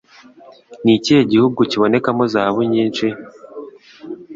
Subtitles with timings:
[0.83, 3.07] Nikihe gihugu kibonekamo zahabu nyinshi